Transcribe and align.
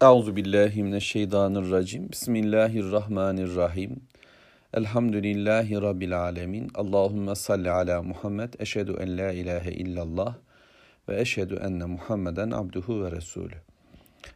Euzu 0.00 0.36
billahi 0.36 0.82
mineşşeytanirracim. 0.82 2.10
Bismillahirrahmanirrahim. 2.10 4.00
Elhamdülillahi 4.74 5.82
rabbil 5.82 6.20
alamin. 6.20 6.70
Allahumme 6.74 7.34
salli 7.34 7.70
ala 7.70 8.02
Muhammed. 8.02 8.54
Eşhedü 8.58 8.96
en 9.00 9.18
la 9.18 9.32
ilahe 9.32 9.72
illallah 9.72 10.34
ve 11.08 11.20
eşhedü 11.20 11.54
enne 11.54 11.84
Muhammeden 11.84 12.50
abduhu 12.50 13.04
ve 13.04 13.10
resulü. 13.10 13.54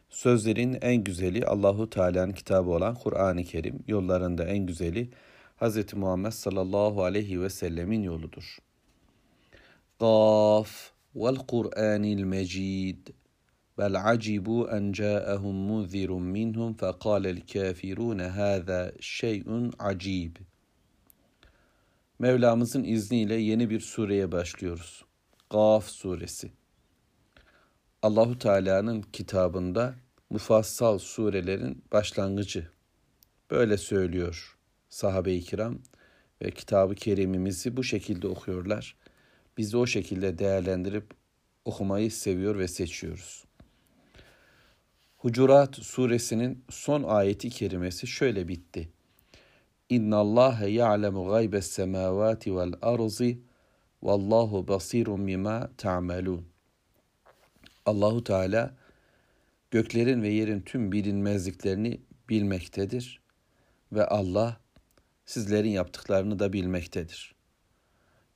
Sözlerin 0.09 0.77
en 0.81 0.95
güzeli 1.03 1.45
Allahu 1.45 1.89
Teala'nın 1.89 2.33
kitabı 2.33 2.69
olan 2.69 2.95
Kur'an-ı 2.95 3.43
Kerim. 3.43 3.79
Yollarında 3.87 4.45
en 4.45 4.65
güzeli 4.65 5.09
Hz. 5.61 5.93
Muhammed 5.93 6.31
sallallahu 6.31 7.03
aleyhi 7.03 7.41
ve 7.41 7.49
sellemin 7.49 8.03
yoludur. 8.03 8.57
Gaf 9.99 10.91
vel 11.15 11.35
Kur'anil 11.35 12.23
Mecid. 12.23 13.07
Bel 13.77 14.11
acibu 14.11 14.69
en 14.69 14.91
ca'ahum 14.91 15.55
munzirun 15.55 16.23
minhum 16.23 16.73
fekâlel 16.73 17.41
kâfirûne 17.41 18.27
hâzâ 18.27 18.91
şey'un 18.99 19.73
acib. 19.79 20.35
Mevlamızın 22.19 22.83
izniyle 22.83 23.35
yeni 23.35 23.69
bir 23.69 23.79
sureye 23.79 24.31
başlıyoruz. 24.31 25.05
Gaf 25.49 25.85
suresi. 25.85 26.51
Allahu 28.01 28.39
Teala'nın 28.39 29.01
kitabında 29.01 29.95
mufassal 30.29 30.97
surelerin 30.97 31.83
başlangıcı. 31.91 32.67
Böyle 33.51 33.77
söylüyor 33.77 34.57
sahabe-i 34.91 35.41
kiram 35.41 35.79
ve 36.41 36.51
kitabı 36.51 36.95
kerimimizi 36.95 37.77
bu 37.77 37.83
şekilde 37.83 38.27
okuyorlar. 38.27 38.95
Biz 39.57 39.73
de 39.73 39.77
o 39.77 39.85
şekilde 39.85 40.37
değerlendirip 40.37 41.13
okumayı 41.65 42.11
seviyor 42.11 42.59
ve 42.59 42.67
seçiyoruz. 42.67 43.43
Hucurat 45.21 45.75
suresinin 45.75 46.63
son 46.69 47.03
ayeti 47.03 47.49
kerimesi 47.49 48.07
şöyle 48.07 48.47
bitti. 48.47 48.89
İnna 49.89 50.17
Allahe 50.17 50.69
ya'lemu 50.69 51.25
gaybes 51.25 51.65
semavati 51.65 52.55
vel 52.55 52.73
arzi 52.81 53.39
vallahu 54.03 54.67
basirun 54.67 55.27
bima 55.27 55.69
ta'malun. 55.77 56.45
Allahu 57.85 58.23
Teala 58.23 58.75
göklerin 59.71 60.21
ve 60.21 60.29
yerin 60.29 60.61
tüm 60.61 60.91
bilinmezliklerini 60.91 62.01
bilmektedir 62.29 63.21
ve 63.91 64.05
Allah 64.05 64.57
sizlerin 65.25 65.69
yaptıklarını 65.69 66.39
da 66.39 66.53
bilmektedir. 66.53 67.35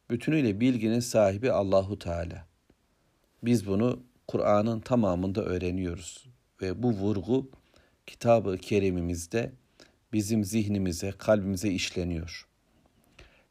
Bütünüyle 0.09 0.59
bilginin 0.59 0.99
sahibi 0.99 1.51
Allahu 1.51 1.99
Teala. 1.99 2.47
Biz 3.43 3.67
bunu 3.67 4.03
Kur'an'ın 4.27 4.79
tamamında 4.79 5.43
öğreniyoruz 5.43 6.34
ve 6.61 6.83
bu 6.83 6.91
vurgu 6.91 7.49
kitabı 8.07 8.57
kerimimizde 8.57 9.51
bizim 10.13 10.43
zihnimize, 10.43 11.11
kalbimize 11.17 11.69
işleniyor. 11.69 12.47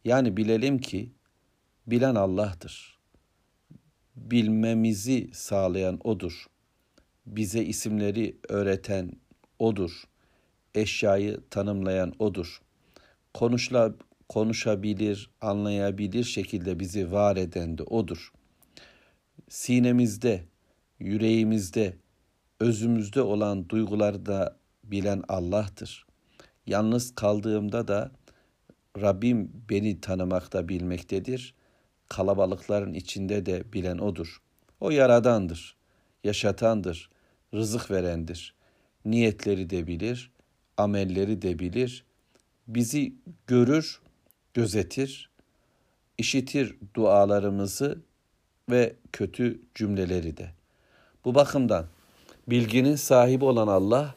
Yani 0.04 0.36
bilelim 0.36 0.78
ki 0.78 1.12
bilen 1.86 2.14
Allah'tır. 2.14 2.98
Bilmemizi 4.16 5.30
sağlayan 5.32 6.00
O'dur. 6.04 6.46
Bize 7.26 7.64
isimleri 7.64 8.36
öğreten 8.48 9.12
O'dur. 9.58 10.02
Eşyayı 10.74 11.40
tanımlayan 11.50 12.12
O'dur. 12.18 12.60
Konuşla, 13.34 13.94
konuşabilir, 14.28 15.30
anlayabilir 15.40 16.24
şekilde 16.24 16.80
bizi 16.80 17.12
var 17.12 17.36
eden 17.36 17.78
de 17.78 17.82
O'dur. 17.82 18.32
Sinemizde, 19.48 20.44
yüreğimizde, 20.98 21.96
özümüzde 22.60 23.22
olan 23.22 23.68
duyguları 23.68 24.26
da 24.26 24.56
bilen 24.84 25.22
Allah'tır. 25.28 26.06
Yalnız 26.66 27.14
kaldığımda 27.14 27.88
da 27.88 28.10
Rabbim 29.00 29.52
beni 29.70 30.00
tanımakta 30.00 30.68
bilmektedir. 30.68 31.54
Kalabalıkların 32.08 32.94
içinde 32.94 33.46
de 33.46 33.72
bilen 33.72 33.98
O'dur. 33.98 34.42
O 34.80 34.90
yaradandır, 34.90 35.76
yaşatandır, 36.24 37.10
rızık 37.54 37.90
verendir. 37.90 38.54
Niyetleri 39.04 39.70
de 39.70 39.86
bilir, 39.86 40.30
amelleri 40.76 41.42
de 41.42 41.58
bilir. 41.58 42.04
Bizi 42.68 43.14
görür, 43.46 44.00
gözetir, 44.54 45.30
işitir 46.18 46.76
dualarımızı 46.94 47.98
ve 48.70 48.96
kötü 49.12 49.60
cümleleri 49.74 50.36
de. 50.36 50.50
Bu 51.24 51.34
bakımdan 51.34 51.86
bilginin 52.48 52.96
sahibi 52.96 53.44
olan 53.44 53.68
Allah 53.68 54.14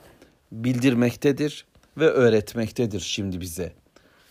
bildirmektedir 0.51 1.65
ve 1.97 2.05
öğretmektedir 2.05 2.99
şimdi 2.99 3.41
bize. 3.41 3.73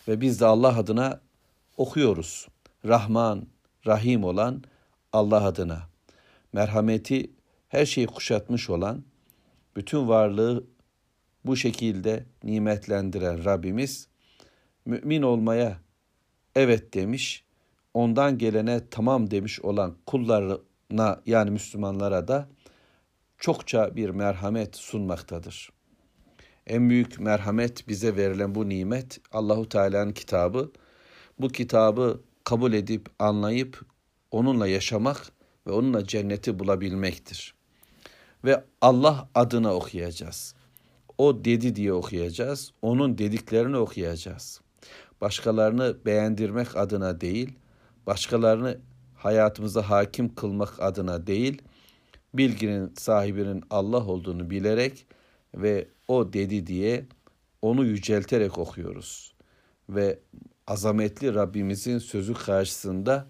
Ve 0.07 0.21
biz 0.21 0.41
de 0.41 0.45
Allah 0.45 0.77
adına 0.77 1.21
okuyoruz. 1.77 2.47
Rahman, 2.85 3.47
Rahim 3.87 4.23
olan 4.23 4.63
Allah 5.13 5.45
adına. 5.45 5.81
Merhameti 6.53 7.31
her 7.69 7.85
şeyi 7.85 8.07
kuşatmış 8.07 8.69
olan, 8.69 9.03
bütün 9.75 10.07
varlığı 10.07 10.67
bu 11.45 11.55
şekilde 11.55 12.25
nimetlendiren 12.43 13.45
Rabbimiz 13.45 14.07
mümin 14.85 15.21
olmaya 15.21 15.77
evet 16.55 16.93
demiş, 16.93 17.43
ondan 17.93 18.37
gelene 18.37 18.81
tamam 18.91 19.31
demiş 19.31 19.61
olan 19.61 19.95
kullarına 20.05 21.21
yani 21.25 21.51
Müslümanlara 21.51 22.27
da 22.27 22.49
çokça 23.37 23.95
bir 23.95 24.09
merhamet 24.09 24.75
sunmaktadır. 24.75 25.69
En 26.67 26.89
büyük 26.89 27.19
merhamet 27.19 27.87
bize 27.87 28.15
verilen 28.15 28.55
bu 28.55 28.69
nimet 28.69 29.19
Allahu 29.31 29.69
Teala'nın 29.69 30.11
kitabı. 30.11 30.71
Bu 31.39 31.47
kitabı 31.47 32.21
kabul 32.43 32.73
edip 32.73 33.09
anlayıp 33.19 33.81
onunla 34.31 34.67
yaşamak 34.67 35.31
ve 35.67 35.71
onunla 35.71 36.07
cenneti 36.07 36.59
bulabilmektir. 36.59 37.55
Ve 38.45 38.63
Allah 38.81 39.29
adına 39.35 39.73
okuyacağız. 39.73 40.55
O 41.17 41.45
dedi 41.45 41.75
diye 41.75 41.93
okuyacağız. 41.93 42.71
Onun 42.81 43.17
dediklerini 43.17 43.77
okuyacağız. 43.77 44.61
Başkalarını 45.21 45.97
beğendirmek 46.05 46.77
adına 46.77 47.21
değil, 47.21 47.59
başkalarını 48.07 48.77
hayatımıza 49.15 49.89
hakim 49.89 50.35
kılmak 50.35 50.79
adına 50.79 51.27
değil, 51.27 51.61
bilginin 52.37 52.93
sahibinin 52.97 53.63
Allah 53.69 54.07
olduğunu 54.07 54.49
bilerek 54.49 55.05
ve 55.55 55.87
o 56.07 56.33
dedi 56.33 56.67
diye 56.67 57.05
onu 57.61 57.85
yücelterek 57.85 58.57
okuyoruz. 58.57 59.33
Ve 59.89 60.19
azametli 60.67 61.33
Rabbimizin 61.33 61.97
sözü 61.97 62.33
karşısında 62.33 63.27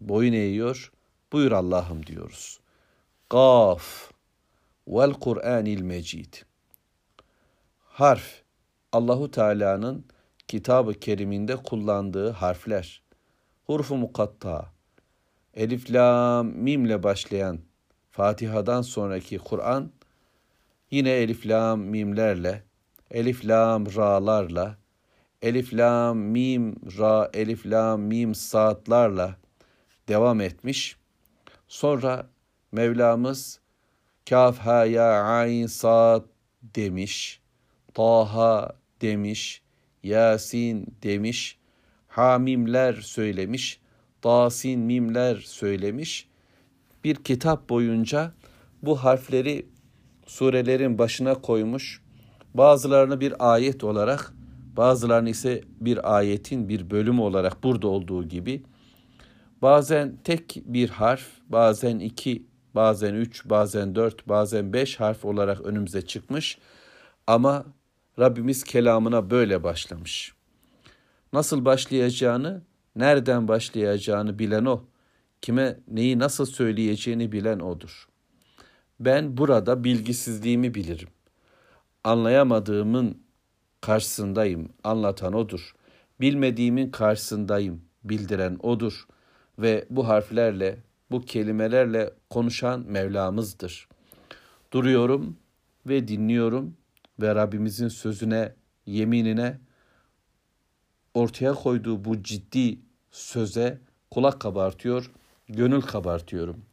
boyun 0.00 0.32
eğiyor. 0.32 0.92
Buyur 1.32 1.52
Allah'ım 1.52 2.06
diyoruz. 2.06 2.60
Gaf 3.30 4.10
vel 4.88 5.12
Kur'anil 5.12 5.82
Mecid. 5.82 6.34
Harf 7.78 8.42
Allahu 8.92 9.30
Teala'nın 9.30 10.04
kitabı 10.48 10.94
keriminde 10.94 11.56
kullandığı 11.56 12.30
harfler. 12.30 13.02
Hurfu 13.64 13.96
mukatta. 13.96 14.72
Elif, 15.54 15.90
lam, 15.90 16.46
mimle 16.46 17.02
başlayan 17.02 17.60
Fatiha'dan 18.20 18.82
sonraki 18.82 19.38
Kur'an 19.38 19.92
yine 20.90 21.10
elif 21.10 21.46
lam 21.46 21.80
mimlerle, 21.80 22.62
elif 23.10 23.44
lam 23.44 23.86
ra'larla, 23.86 24.78
elif 25.42 25.74
lam 25.74 26.18
mim 26.18 26.76
ra, 26.98 27.30
elif 27.34 27.66
lam 27.66 28.00
mim 28.00 28.34
saatlarla 28.34 29.36
devam 30.08 30.40
etmiş. 30.40 30.96
Sonra 31.68 32.26
Mevlamız 32.72 33.60
kaf 34.30 34.58
ha 34.58 34.84
ya 34.84 35.22
ayn 35.22 35.66
saat 35.66 36.24
demiş. 36.62 37.40
Taha 37.94 38.76
demiş. 39.00 39.62
Yasin 40.02 40.96
demiş. 41.02 41.58
Hamimler 42.08 42.94
söylemiş. 42.94 43.80
Tasin 44.22 44.80
mimler 44.80 45.36
söylemiş 45.36 46.29
bir 47.04 47.14
kitap 47.14 47.68
boyunca 47.68 48.32
bu 48.82 48.96
harfleri 48.96 49.66
surelerin 50.26 50.98
başına 50.98 51.34
koymuş. 51.34 52.02
Bazılarını 52.54 53.20
bir 53.20 53.52
ayet 53.52 53.84
olarak, 53.84 54.32
bazılarını 54.76 55.30
ise 55.30 55.60
bir 55.80 56.16
ayetin 56.16 56.68
bir 56.68 56.90
bölümü 56.90 57.20
olarak 57.20 57.64
burada 57.64 57.88
olduğu 57.88 58.28
gibi 58.28 58.62
bazen 59.62 60.16
tek 60.24 60.62
bir 60.64 60.88
harf, 60.88 61.26
bazen 61.48 61.98
iki, 61.98 62.46
bazen 62.74 63.14
üç, 63.14 63.44
bazen 63.44 63.94
dört, 63.94 64.28
bazen 64.28 64.72
beş 64.72 65.00
harf 65.00 65.24
olarak 65.24 65.60
önümüze 65.60 66.02
çıkmış. 66.02 66.58
Ama 67.26 67.64
Rabbimiz 68.18 68.64
kelamına 68.64 69.30
böyle 69.30 69.62
başlamış. 69.62 70.34
Nasıl 71.32 71.64
başlayacağını, 71.64 72.62
nereden 72.96 73.48
başlayacağını 73.48 74.38
bilen 74.38 74.64
o 74.64 74.84
kime 75.42 75.78
neyi 75.88 76.18
nasıl 76.18 76.46
söyleyeceğini 76.46 77.32
bilen 77.32 77.58
odur. 77.58 78.08
Ben 79.00 79.36
burada 79.36 79.84
bilgisizliğimi 79.84 80.74
bilirim. 80.74 81.08
Anlayamadığımın 82.04 83.22
karşısındayım, 83.80 84.68
anlatan 84.84 85.32
odur. 85.32 85.74
Bilmediğimin 86.20 86.90
karşısındayım, 86.90 87.82
bildiren 88.04 88.58
odur. 88.62 89.06
Ve 89.58 89.86
bu 89.90 90.08
harflerle, 90.08 90.78
bu 91.10 91.20
kelimelerle 91.20 92.14
konuşan 92.30 92.84
Mevlamızdır. 92.88 93.88
Duruyorum 94.72 95.36
ve 95.86 96.08
dinliyorum 96.08 96.76
ve 97.20 97.34
Rabbimizin 97.34 97.88
sözüne, 97.88 98.54
yeminine, 98.86 99.58
ortaya 101.14 101.54
koyduğu 101.54 102.04
bu 102.04 102.22
ciddi 102.22 102.78
söze 103.10 103.78
kulak 104.10 104.40
kabartıyor, 104.40 105.10
gönül 105.52 105.82
kabartıyorum. 105.82 106.64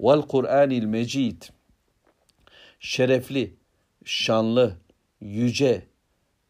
Vel 0.00 0.22
Kur'anil 0.22 0.84
Mecid 0.84 1.42
şerefli, 2.80 3.56
şanlı, 4.04 4.76
yüce, 5.20 5.86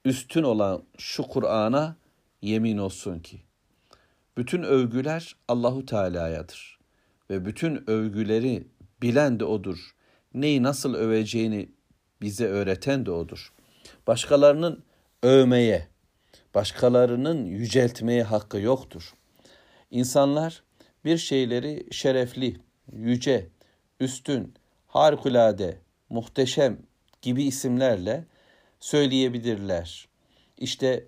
üstün 0.04 0.42
olan 0.42 0.82
şu 0.98 1.22
Kur'an'a 1.22 1.96
yemin 2.42 2.78
olsun 2.78 3.18
ki 3.18 3.42
bütün 4.36 4.62
övgüler 4.62 5.36
Allahu 5.48 5.86
Teala'yadır 5.86 6.78
ve 7.30 7.44
bütün 7.44 7.90
övgüleri 7.90 8.68
bilen 9.02 9.40
de 9.40 9.44
odur. 9.44 9.78
Neyi 10.34 10.62
nasıl 10.62 10.94
öveceğini 10.94 11.68
bize 12.20 12.46
öğreten 12.46 13.06
de 13.06 13.10
odur. 13.10 13.52
Başkalarının 14.06 14.84
övmeye, 15.22 15.88
başkalarının 16.54 17.44
yüceltmeye 17.44 18.22
hakkı 18.22 18.58
yoktur. 18.60 19.14
İnsanlar 19.90 20.62
bir 21.04 21.18
şeyleri 21.18 21.86
şerefli, 21.90 22.56
yüce, 22.92 23.48
üstün, 24.00 24.54
harikulade, 24.86 25.78
muhteşem 26.08 26.78
gibi 27.22 27.44
isimlerle 27.44 28.24
söyleyebilirler. 28.80 30.08
İşte 30.58 31.06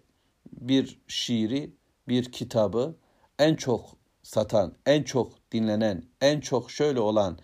bir 0.53 0.99
şiiri, 1.09 1.71
bir 2.09 2.33
kitabı 2.33 2.97
en 3.39 3.55
çok 3.55 3.97
satan, 4.23 4.75
en 4.87 5.03
çok 5.03 5.53
dinlenen, 5.53 6.03
en 6.21 6.41
çok 6.41 6.71
şöyle 6.71 7.01
olan 7.01 7.39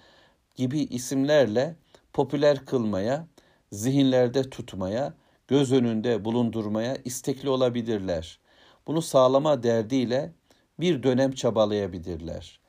gibi 0.56 0.80
isimlerle 0.80 1.76
popüler 2.12 2.66
kılmaya, 2.66 3.26
zihinlerde 3.72 4.50
tutmaya, 4.50 5.14
göz 5.48 5.72
önünde 5.72 6.24
bulundurmaya 6.24 6.96
istekli 7.04 7.48
olabilirler. 7.48 8.38
Bunu 8.86 9.02
sağlama 9.02 9.62
derdiyle 9.62 10.32
bir 10.80 11.02
dönem 11.02 11.32
çabalayabilirler. 11.32 12.60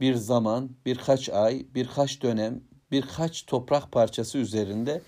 Bir 0.00 0.14
zaman, 0.14 0.70
birkaç 0.86 1.28
ay, 1.28 1.66
birkaç 1.74 2.22
dönem, 2.22 2.60
birkaç 2.90 3.46
toprak 3.46 3.92
parçası 3.92 4.38
üzerinde 4.38 5.02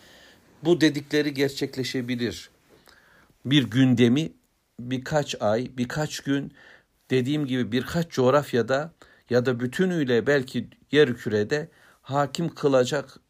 bu 0.62 0.80
dedikleri 0.80 1.34
gerçekleşebilir. 1.34 2.50
Bir 3.44 3.70
gündemi 3.70 4.32
birkaç 4.80 5.42
ay, 5.42 5.70
birkaç 5.76 6.20
gün 6.20 6.52
dediğim 7.10 7.46
gibi 7.46 7.72
birkaç 7.72 8.10
coğrafyada 8.10 8.92
ya 9.30 9.46
da 9.46 9.60
bütünüyle 9.60 10.26
belki 10.26 10.68
yer 10.92 11.14
kürede 11.14 11.68
hakim 12.02 12.48
kılacak 12.48 13.20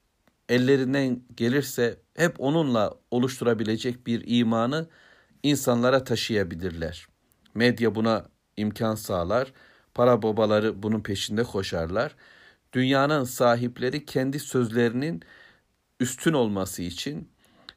ellerinden 0.48 1.20
gelirse 1.36 1.98
hep 2.14 2.40
onunla 2.40 2.94
oluşturabilecek 3.10 4.06
bir 4.06 4.22
imanı 4.26 4.88
insanlara 5.42 6.04
taşıyabilirler. 6.04 7.06
Medya 7.54 7.94
buna 7.94 8.26
imkan 8.56 8.94
sağlar. 8.94 9.52
Para 9.94 10.22
babaları 10.22 10.82
bunun 10.82 11.00
peşinde 11.00 11.42
koşarlar. 11.42 12.14
Dünyanın 12.72 13.24
sahipleri 13.24 14.04
kendi 14.04 14.40
sözlerinin 14.40 15.22
üstün 16.00 16.32
olması 16.32 16.82
için 16.82 17.28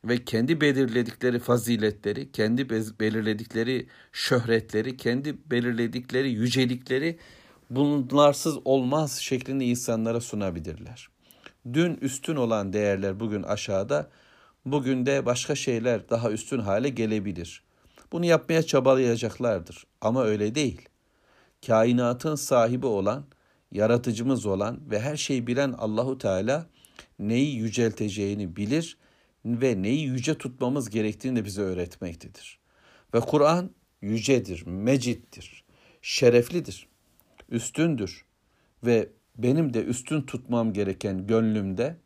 ve 0.04 0.26
kendi 0.26 0.62
belirledikleri 0.62 1.40
faziletleri, 1.40 2.32
kendi 2.32 2.70
belirledikleri 3.00 3.88
şöhretleri, 4.12 4.98
kendi 4.98 5.52
belirledikleri 5.52 6.32
yücelikleri 6.32 7.20
bunlarsız 7.70 8.58
olmaz 8.66 9.20
şeklinde 9.20 9.66
insanlara 9.66 10.22
sunabilirler. 10.22 11.10
Dün 11.74 11.96
üstün 11.96 12.36
olan 12.36 12.74
değerler 12.74 13.20
bugün 13.20 13.44
aşağıda, 13.44 14.10
bugün 14.66 15.06
de 15.06 15.26
başka 15.26 15.56
şeyler 15.56 16.10
daha 16.10 16.32
üstün 16.32 16.60
hale 16.60 16.90
gelebilir. 16.90 17.64
Bunu 18.12 18.26
yapmaya 18.26 18.64
çabalayacaklardır 18.64 19.86
ama 20.02 20.24
öyle 20.24 20.56
değil. 20.56 20.90
Kainatın 21.68 22.36
sahibi 22.36 22.86
olan, 22.86 23.26
yaratıcımız 23.72 24.46
olan 24.46 24.80
ve 24.92 25.00
her 25.00 25.18
şeyi 25.18 25.48
bilen 25.48 25.72
Allahu 25.72 26.18
Teala 26.18 26.66
neyi 27.20 27.56
yücelteceğini 27.56 28.56
bilir 28.56 28.98
ve 29.46 29.82
neyi 29.82 30.08
yüce 30.08 30.38
tutmamız 30.38 30.90
gerektiğini 30.90 31.36
de 31.36 31.46
bize 31.46 31.62
öğretmektedir. 31.62 32.60
Ve 33.14 33.20
Kur'an 33.20 33.72
yücedir, 34.02 34.66
mecittir, 34.66 35.64
şereflidir, 36.02 36.88
üstündür 37.50 38.26
ve 38.86 39.10
benim 39.38 39.74
de 39.74 39.84
üstün 39.84 40.22
tutmam 40.22 40.74
gereken 40.74 41.28
gönlümde 41.28 41.98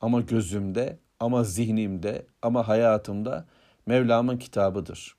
ama 0.00 0.20
gözümde 0.20 0.98
ama 1.20 1.44
zihnimde 1.44 2.26
ama 2.42 2.68
hayatımda 2.68 3.46
Mevlam'ın 3.86 4.38
kitabıdır. 4.38 5.16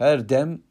Her 0.00 0.28
dem 0.28 0.62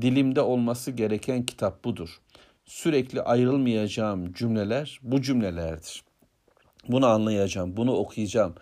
dilimde 0.00 0.40
olması 0.40 0.90
gereken 0.90 1.46
kitap 1.46 1.84
budur. 1.84 2.20
Sürekli 2.64 3.22
ayrılmayacağım 3.22 4.32
cümleler 4.32 5.00
bu 5.02 5.22
cümlelerdir. 5.22 6.04
Bunu 6.88 7.06
anlayacağım, 7.06 7.76
bunu 7.76 7.92
okuyacağım. 7.92 8.54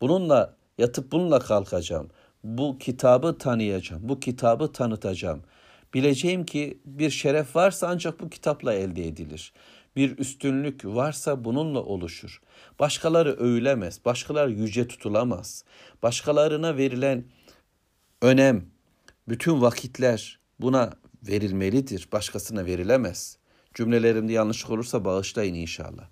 Bununla 0.00 0.56
yatıp 0.78 1.12
bununla 1.12 1.38
kalkacağım. 1.38 2.08
Bu 2.44 2.78
kitabı 2.78 3.38
tanıyacağım, 3.38 4.08
bu 4.08 4.20
kitabı 4.20 4.72
tanıtacağım. 4.72 5.42
Bileceğim 5.94 6.44
ki 6.44 6.80
bir 6.84 7.10
şeref 7.10 7.56
varsa 7.56 7.88
ancak 7.88 8.20
bu 8.20 8.30
kitapla 8.30 8.74
elde 8.74 9.08
edilir. 9.08 9.52
Bir 9.96 10.18
üstünlük 10.18 10.84
varsa 10.84 11.44
bununla 11.44 11.82
oluşur. 11.82 12.40
Başkaları 12.78 13.32
övülemez, 13.32 14.04
başkaları 14.04 14.50
yüce 14.50 14.88
tutulamaz. 14.88 15.64
Başkalarına 16.02 16.76
verilen 16.76 17.24
önem, 18.22 18.66
bütün 19.30 19.60
vakitler 19.60 20.38
buna 20.60 20.92
verilmelidir. 21.22 22.08
Başkasına 22.12 22.66
verilemez. 22.66 23.38
Cümlelerimde 23.74 24.32
yanlışlık 24.32 24.70
olursa 24.70 25.04
bağışlayın 25.04 25.54
inşallah. 25.54 26.08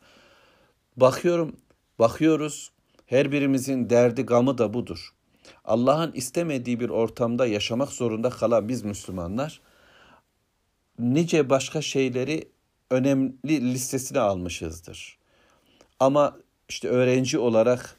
Bakıyorum, 0.96 1.56
bakıyoruz. 1.98 2.72
Her 3.06 3.32
birimizin 3.32 3.90
derdi, 3.90 4.22
gamı 4.22 4.58
da 4.58 4.74
budur. 4.74 5.14
Allah'ın 5.64 6.12
istemediği 6.12 6.80
bir 6.80 6.88
ortamda 6.88 7.46
yaşamak 7.46 7.88
zorunda 7.88 8.30
kalan 8.30 8.68
biz 8.68 8.82
Müslümanlar 8.82 9.60
nice 10.98 11.50
başka 11.50 11.82
şeyleri 11.82 12.48
önemli 12.90 13.72
listesine 13.74 14.20
almışızdır. 14.20 15.18
Ama 16.00 16.36
işte 16.68 16.88
öğrenci 16.88 17.38
olarak 17.38 17.96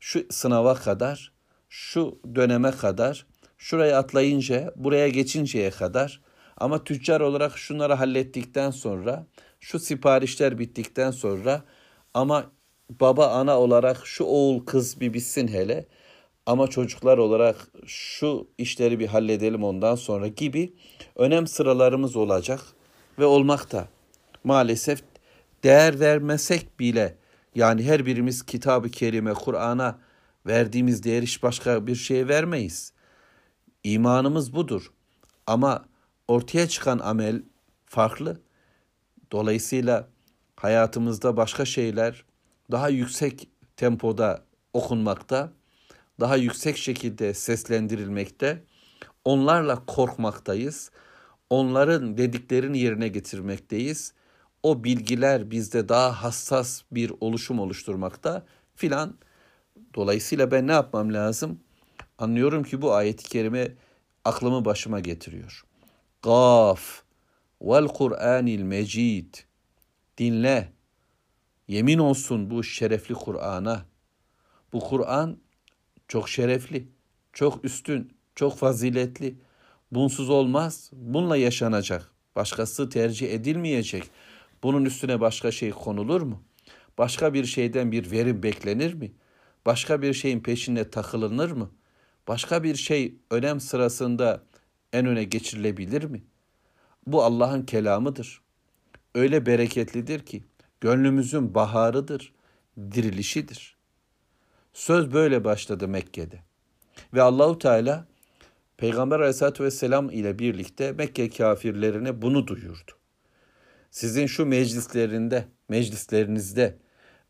şu 0.00 0.26
sınava 0.30 0.74
kadar, 0.74 1.32
şu 1.68 2.18
döneme 2.34 2.70
kadar, 2.70 3.26
şuraya 3.58 3.98
atlayınca, 3.98 4.72
buraya 4.76 5.08
geçinceye 5.08 5.70
kadar 5.70 6.20
ama 6.56 6.84
tüccar 6.84 7.20
olarak 7.20 7.58
şunları 7.58 7.94
hallettikten 7.94 8.70
sonra, 8.70 9.26
şu 9.60 9.78
siparişler 9.78 10.58
bittikten 10.58 11.10
sonra 11.10 11.64
ama 12.14 12.50
baba 13.00 13.26
ana 13.26 13.60
olarak 13.60 14.06
şu 14.06 14.24
oğul 14.24 14.64
kız 14.64 15.00
bir 15.00 15.14
bitsin 15.14 15.48
hele 15.48 15.86
ama 16.46 16.66
çocuklar 16.66 17.18
olarak 17.18 17.56
şu 17.86 18.48
işleri 18.58 19.00
bir 19.00 19.06
halledelim 19.06 19.64
ondan 19.64 19.94
sonra 19.94 20.28
gibi 20.28 20.72
önem 21.16 21.46
sıralarımız 21.46 22.16
olacak 22.16 22.60
ve 23.18 23.24
olmakta. 23.24 23.88
Maalesef 24.44 25.02
değer 25.64 26.00
vermesek 26.00 26.80
bile 26.80 27.16
yani 27.54 27.84
her 27.84 28.06
birimiz 28.06 28.42
kitabı 28.42 28.88
kerime, 28.90 29.34
Kur'an'a 29.34 29.98
verdiğimiz 30.46 31.02
değer 31.02 31.22
hiç 31.22 31.42
başka 31.42 31.86
bir 31.86 31.94
şeye 31.94 32.28
vermeyiz. 32.28 32.92
İmanımız 33.84 34.54
budur. 34.54 34.92
Ama 35.46 35.84
ortaya 36.28 36.68
çıkan 36.68 36.98
amel 36.98 37.42
farklı. 37.86 38.40
Dolayısıyla 39.32 40.08
hayatımızda 40.56 41.36
başka 41.36 41.64
şeyler 41.64 42.24
daha 42.70 42.88
yüksek 42.88 43.48
tempoda 43.76 44.44
okunmakta, 44.72 45.52
daha 46.20 46.36
yüksek 46.36 46.76
şekilde 46.76 47.34
seslendirilmekte. 47.34 48.64
Onlarla 49.24 49.84
korkmaktayız. 49.86 50.90
Onların 51.50 52.18
dediklerini 52.18 52.78
yerine 52.78 53.08
getirmekteyiz. 53.08 54.12
O 54.62 54.84
bilgiler 54.84 55.50
bizde 55.50 55.88
daha 55.88 56.22
hassas 56.22 56.82
bir 56.92 57.12
oluşum 57.20 57.58
oluşturmakta 57.58 58.46
filan. 58.74 59.18
Dolayısıyla 59.94 60.50
ben 60.50 60.66
ne 60.66 60.72
yapmam 60.72 61.14
lazım? 61.14 61.60
Anlıyorum 62.18 62.62
ki 62.62 62.82
bu 62.82 62.94
ayeti 62.94 63.28
kerime 63.28 63.74
aklımı 64.24 64.64
başıma 64.64 65.00
getiriyor. 65.00 65.64
Gaf 66.22 67.02
vel 67.62 67.86
Kur'anil 67.88 68.62
mecid. 68.62 69.34
Dinle. 70.18 70.72
Yemin 71.68 71.98
olsun 71.98 72.50
bu 72.50 72.64
şerefli 72.64 73.14
Kur'an'a. 73.14 73.86
Bu 74.72 74.80
Kur'an 74.80 75.38
çok 76.08 76.28
şerefli, 76.28 76.88
çok 77.32 77.64
üstün, 77.64 78.12
çok 78.34 78.58
faziletli. 78.58 79.38
Bunsuz 79.92 80.30
olmaz, 80.30 80.90
bununla 80.92 81.36
yaşanacak. 81.36 82.10
Başkası 82.36 82.88
tercih 82.88 83.32
edilmeyecek. 83.32 84.10
Bunun 84.62 84.84
üstüne 84.84 85.20
başka 85.20 85.50
şey 85.50 85.70
konulur 85.70 86.20
mu? 86.20 86.42
Başka 86.98 87.34
bir 87.34 87.44
şeyden 87.44 87.92
bir 87.92 88.10
verim 88.10 88.42
beklenir 88.42 88.94
mi? 88.94 89.12
Başka 89.66 90.02
bir 90.02 90.14
şeyin 90.14 90.40
peşine 90.40 90.90
takılınır 90.90 91.50
mı? 91.50 91.70
Başka 92.28 92.62
bir 92.62 92.74
şey 92.74 93.14
önem 93.30 93.60
sırasında 93.60 94.42
en 94.92 95.06
öne 95.06 95.24
geçirilebilir 95.24 96.04
mi? 96.04 96.22
Bu 97.06 97.22
Allah'ın 97.22 97.62
kelamıdır. 97.62 98.40
Öyle 99.14 99.46
bereketlidir 99.46 100.26
ki 100.26 100.44
gönlümüzün 100.80 101.54
baharıdır, 101.54 102.32
dirilişidir. 102.78 103.76
Söz 104.72 105.12
böyle 105.12 105.44
başladı 105.44 105.88
Mekke'de. 105.88 106.40
Ve 107.14 107.22
Allahu 107.22 107.58
Teala 107.58 108.06
Peygamber 108.76 109.20
Aleyhisselatü 109.20 109.64
Vesselam 109.64 110.10
ile 110.10 110.38
birlikte 110.38 110.92
Mekke 110.92 111.30
kafirlerine 111.30 112.22
bunu 112.22 112.46
duyurdu. 112.46 112.92
Sizin 113.90 114.26
şu 114.26 114.46
meclislerinde, 114.46 115.44
meclislerinizde, 115.68 116.78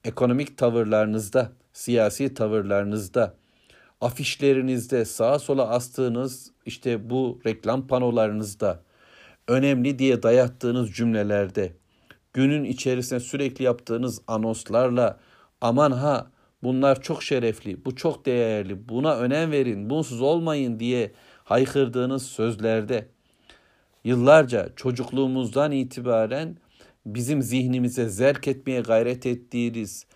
ekonomik 0.05 0.59
tavırlarınızda, 0.59 1.53
siyasi 1.73 2.35
tavırlarınızda, 2.35 3.37
afişlerinizde, 4.01 5.05
sağa 5.05 5.39
sola 5.39 5.69
astığınız 5.69 6.53
işte 6.67 7.11
bu 7.11 7.41
reklam 7.47 7.87
panolarınızda, 7.87 8.83
önemli 9.49 9.99
diye 9.99 10.23
dayattığınız 10.23 10.93
cümlelerde, 10.93 11.73
günün 12.33 12.65
içerisinde 12.65 13.21
sürekli 13.21 13.65
yaptığınız 13.65 14.21
anonslarla 14.27 15.19
aman 15.61 15.93
ha 15.93 16.31
bunlar 16.63 17.03
çok 17.03 17.23
şerefli, 17.23 17.85
bu 17.85 17.97
çok 17.97 18.27
değerli, 18.27 18.89
buna 18.89 19.17
önem 19.17 19.51
verin, 19.51 19.91
bunsuz 19.91 20.21
olmayın 20.21 20.81
diye 20.81 21.13
haykırdığınız 21.45 22.27
sözlerde 22.27 23.09
yıllarca 24.05 24.69
çocukluğumuzdan 24.77 25.73
itibaren 25.73 26.57
bizim 27.07 27.43
zihnimize 27.43 28.09
zerk 28.09 28.49
etmeye 28.49 28.81
gayret 28.81 29.27
ettiğiniz 29.27 30.07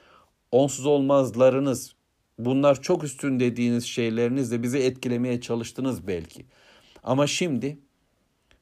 onsuz 0.52 0.86
olmazlarınız 0.86 1.94
bunlar 2.38 2.82
çok 2.82 3.04
üstün 3.04 3.40
dediğiniz 3.40 3.84
şeylerinizle 3.84 4.62
bizi 4.62 4.78
etkilemeye 4.78 5.40
çalıştınız 5.40 6.06
belki. 6.06 6.46
Ama 7.02 7.26
şimdi 7.26 7.78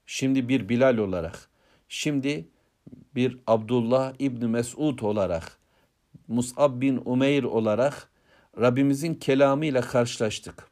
şimdi 0.06 0.48
bir 0.48 0.68
Bilal 0.68 0.96
olarak, 0.98 1.50
şimdi 1.88 2.48
bir 3.14 3.38
Abdullah 3.46 4.14
İbni 4.18 4.46
Mesud 4.46 4.98
olarak, 4.98 5.58
Mus'ab 6.28 6.80
bin 6.80 7.02
Umeyr 7.04 7.44
olarak 7.44 8.10
Rabbimizin 8.60 9.14
kelamıyla 9.14 9.80
karşılaştık. 9.80 10.68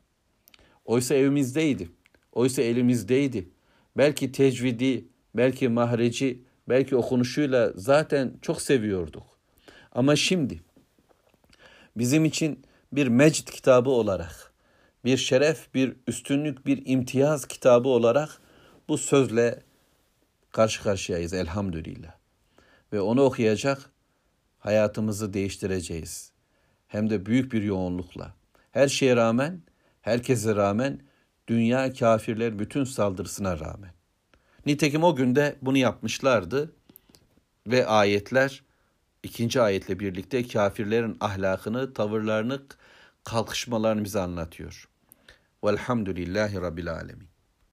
Oysa 0.84 1.14
evimizdeydi. 1.14 1.88
Oysa 2.32 2.62
elimizdeydi. 2.62 3.48
Belki 3.96 4.32
tecvidi, 4.32 5.08
belki 5.34 5.68
mahreci, 5.68 6.42
belki 6.68 6.96
okunuşuyla 6.96 7.72
zaten 7.74 8.34
çok 8.42 8.62
seviyorduk. 8.62 9.22
Ama 9.92 10.16
şimdi 10.16 10.60
bizim 11.96 12.24
için 12.24 12.62
bir 12.92 13.06
mecd 13.06 13.48
kitabı 13.48 13.90
olarak, 13.90 14.52
bir 15.04 15.16
şeref, 15.16 15.74
bir 15.74 15.96
üstünlük, 16.06 16.66
bir 16.66 16.82
imtiyaz 16.86 17.46
kitabı 17.46 17.88
olarak 17.88 18.40
bu 18.88 18.98
sözle 18.98 19.62
karşı 20.52 20.82
karşıyayız 20.82 21.32
elhamdülillah. 21.32 22.12
Ve 22.92 23.00
onu 23.00 23.22
okuyacak, 23.22 23.90
hayatımızı 24.58 25.32
değiştireceğiz. 25.34 26.32
Hem 26.86 27.10
de 27.10 27.26
büyük 27.26 27.52
bir 27.52 27.62
yoğunlukla. 27.62 28.34
Her 28.70 28.88
şeye 28.88 29.16
rağmen, 29.16 29.62
herkese 30.00 30.56
rağmen, 30.56 31.00
dünya 31.48 31.92
kafirler 31.92 32.58
bütün 32.58 32.84
saldırısına 32.84 33.60
rağmen. 33.60 33.92
Nitekim 34.66 35.04
o 35.04 35.16
günde 35.16 35.56
bunu 35.62 35.78
yapmışlardı 35.78 36.72
ve 37.66 37.86
ayetler 37.86 38.62
ikinci 39.28 39.60
ayetle 39.60 40.00
birlikte 40.00 40.48
kafirlerin 40.48 41.16
ahlakını, 41.20 41.92
tavırlarını, 41.94 42.62
kalkışmalarını 43.24 44.04
bize 44.04 44.20
anlatıyor. 44.20 44.88
Velhamdülillahi 45.64 46.56
Rabbil 46.56 46.92
Alemin. 46.92 47.28